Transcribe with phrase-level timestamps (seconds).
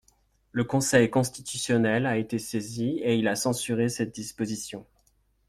[0.51, 4.87] Le Conseil constitutionnel a été saisi et il a censuré cette disposition.